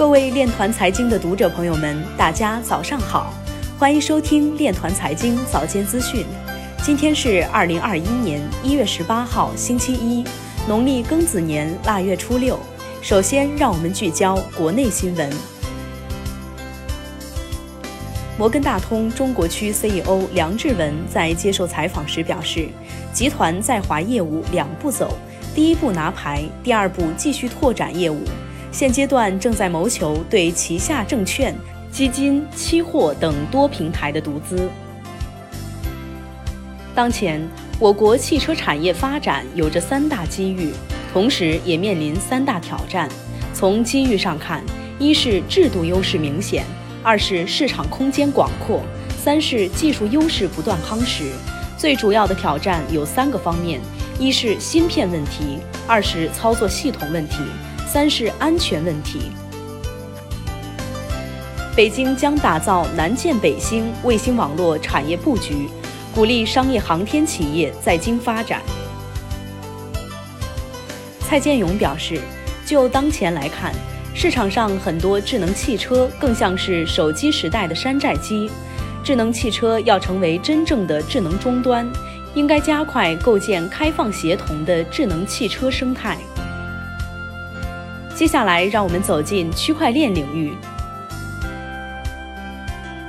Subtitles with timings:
[0.00, 3.34] 各位链团财经的读者朋友们，大家早上好，
[3.78, 6.24] 欢迎收听链团财经早间资讯。
[6.82, 10.24] 今天是二零二一年一月十八号，星期一，
[10.66, 12.58] 农历庚子年腊月初六。
[13.02, 15.30] 首先，让我们聚焦国内新闻。
[18.38, 22.70] 摩根大通中国区 CEO 梁志文在接受采访时表示，
[23.12, 25.18] 集团在华业务两步走，
[25.54, 28.24] 第一步拿牌，第二步继续拓展业务。
[28.72, 31.54] 现阶段正在谋求对旗下证券、
[31.90, 34.70] 基金、期货等多平台的独资。
[36.94, 37.40] 当前，
[37.78, 40.72] 我国汽车产业发展有着三大机遇，
[41.12, 43.08] 同时也面临三大挑战。
[43.52, 44.62] 从机遇上看，
[44.98, 46.64] 一是制度优势明显。
[47.02, 48.82] 二是市场空间广阔，
[49.18, 51.24] 三是技术优势不断夯实。
[51.76, 53.80] 最主要的挑战有三个方面：
[54.18, 57.38] 一是芯片问题，二是操作系统问题，
[57.92, 59.32] 三是安全问题。
[61.74, 65.68] 北京将打造南建北兴卫星网络产业布局，
[66.14, 68.62] 鼓励商业航天企业在京发展。
[71.18, 72.20] 蔡建勇表示，
[72.64, 73.74] 就当前来看。
[74.14, 78.48] 市场上很多智能汽车更像是手机时代的山寨机，
[79.02, 81.90] 智能汽车要成为真正的智能终端，
[82.34, 86.16] 应该加快构建开放协同的智能汽车生态。
[88.20, 90.52] 接下来，让我们走进区块链领域。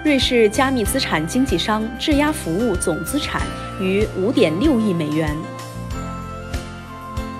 [0.05, 3.41] 瑞士加密资产经纪商质押服务总资产
[3.81, 5.35] 逾五点六亿美元。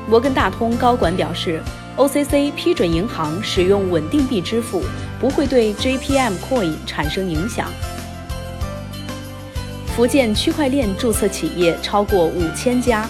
[0.05, 1.61] 摩根大通高管表示。
[1.95, 4.83] OCC 批准银行使用稳定币支付，
[5.17, 7.69] 不会对 JPM Coin 产生影响。
[9.95, 13.07] 福建区块链注册企业超过五千家。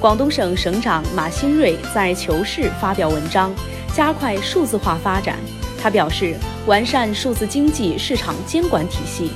[0.00, 3.52] 广东省省长马兴瑞在求是发表文章，
[3.92, 5.36] 加快数字化发展。
[5.82, 9.32] 他表示，完善数字经济市场监管体系。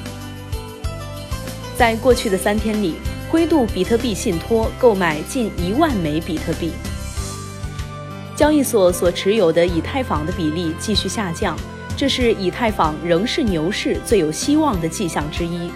[1.77, 2.95] 在过去的三天里，
[3.29, 6.71] 灰度比特币信托购买近一万枚比特币。
[8.37, 11.59] 交易所所持有的以太坊的比例继续下降，
[11.97, 15.73] 这是以太坊仍是牛市最有希望的迹象之一。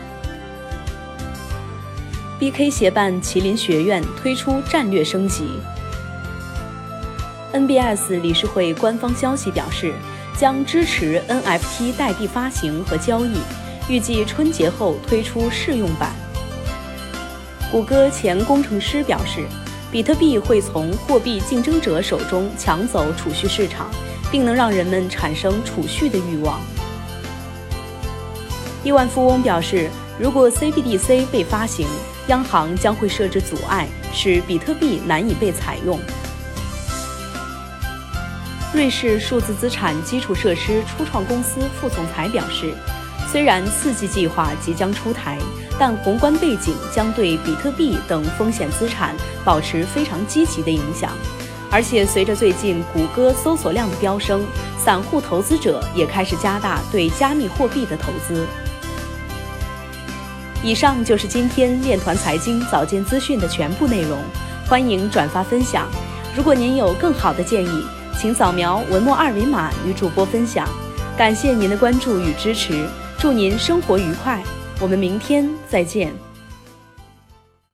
[2.40, 5.48] BK 协办麒麟学院推出战略升级。
[7.52, 9.94] NBS 理事会官方消息表示，
[10.38, 13.38] 将支持 NFT 代币发行和交易，
[13.88, 16.14] 预计春节后推出试用版。
[17.72, 19.46] 谷歌前工程师表示。
[19.88, 23.88] 比特币会从货币竞争者手中抢走储蓄市场，
[24.32, 26.60] 并能让人们产生储蓄的欲望。
[28.82, 31.86] 亿万富翁表示，如果 CBDC 被发行，
[32.28, 35.98] 央行将会设置阻碍，使比特币难以被采用。
[38.74, 42.74] 瑞士数字资产基础设施初创公司副总裁表示。
[43.28, 45.36] 虽然四 G 计划即将出台，
[45.78, 51.10] 但宏观背景将对比特币等风险资产保持非常积极的影响。
[51.68, 54.46] 而且，随着最近谷歌搜索量的飙升，
[54.78, 58.46] 散户投资者也开始加大对加密货币的投资。
[60.66, 64.18] 以上就是今天链团财经早间资讯的全部内容，
[64.66, 65.88] 欢迎转发分享。
[66.34, 67.84] 如果您有更好的建议，
[68.18, 70.68] 请扫描文末二维码与主播分享。
[71.16, 72.84] 感谢您的关注与支持。
[73.16, 74.42] 祝您生活愉快，
[74.80, 76.12] 我们明天再见。